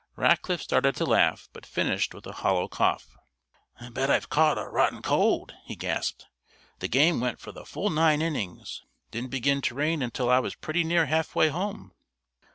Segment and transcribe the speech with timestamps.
[0.15, 3.15] Rackliff started to laugh, but finished with a hollow cough.
[3.91, 6.25] "Bet I've caught a rotten cold," he gasped.
[6.79, 8.81] "The game went for the full nine innings.
[9.11, 11.93] Didn't begin to rain until I was pretty near halfway home."